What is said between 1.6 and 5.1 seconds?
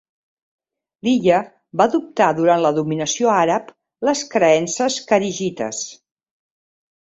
va adoptar durant la dominació àrab les creences